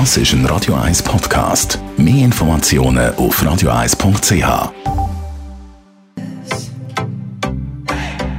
[0.00, 1.78] Das ist ein Radio 1 Podcast.
[1.96, 4.72] Mehr Informationen auf radio1.ch.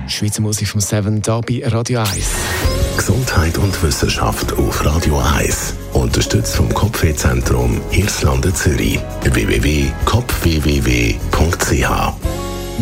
[0.05, 2.09] Schweizer Musik vom Seven da bei Radio 1.
[2.97, 5.75] Gesundheit und Wissenschaft auf Radio 1.
[5.93, 8.99] Unterstützt vom Kopfwehzentrum Irlande Zürich.
[9.23, 10.34] www.kopfwww.ch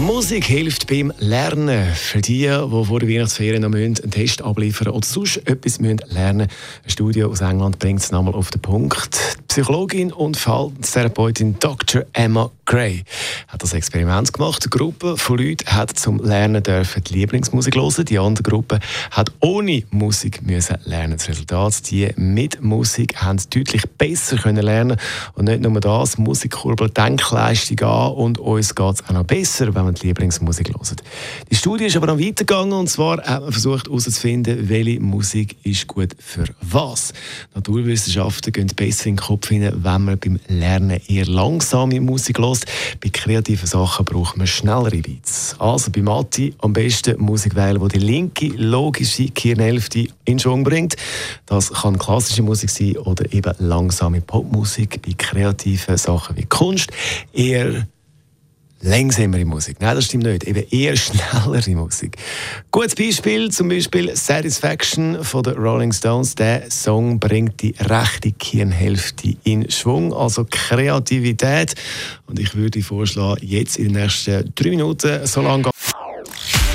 [0.04, 1.94] Musik hilft beim Lernen.
[1.94, 6.50] Für die, die vor der Weihnachtsferien noch einen Test abliefern oder sonst etwas müssen lernen
[6.84, 9.38] Ein Studio aus England bringt es nochmal auf den Punkt.
[9.54, 12.06] Psychologin und Verhaltenstherapeutin Dr.
[12.14, 13.04] Emma Gray
[13.48, 14.64] hat das Experiment gemacht.
[14.64, 18.06] Eine Gruppe von Leuten hat zum Lernen dürfen die Lieblingsmusik hören.
[18.06, 18.80] Die andere Gruppe
[19.12, 21.18] hat ohne Musik müssen lernen.
[21.18, 24.98] Das Resultat, die mit Musik haben deutlich besser können lernen
[25.36, 29.76] und nicht nur das, Musik kurbelt Denkleistung an und uns geht es auch noch besser,
[29.76, 30.98] wenn wir die Lieblingsmusik hören.
[31.52, 35.86] Die Studie ist aber noch weitergegangen und zwar hat man versucht herauszufinden, welche Musik ist
[35.86, 37.14] gut für was.
[37.54, 42.66] Naturwissenschaften gehen besser in den Kopf hinein, wenn man beim Lernen eher langsame Musik hört.
[43.02, 45.56] Bei kreativen Sachen braucht man schnellere Beats.
[45.60, 50.96] Also bei Matti am besten Musik wählen, die die linke logische Gehirnhälfte in Schwung bringt.
[51.46, 55.02] Das kann klassische Musik sein oder eben langsame Popmusik.
[55.02, 56.92] Bei kreativen Sachen wie Kunst
[57.34, 57.88] eher
[58.84, 59.78] langsamere Musik.
[59.80, 60.44] Nein, das stimmt nicht.
[60.44, 62.18] Eben eher schnellere Musik.
[62.72, 66.36] Gutes Beispiel, zum Beispiel Satisfaction von den Rolling Stones.
[66.36, 71.74] Der Song bringt die rechte Kirnhälfte in Schwung, also Kreativität.
[72.28, 75.70] Und ich würde vorschlagen, jetzt in den nächsten drei Minuten so lange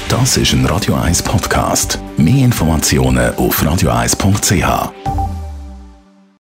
[0.09, 1.99] Das ist ein Radio 1 Podcast.
[2.17, 5.18] Mehr Informationen auf radio1.ch.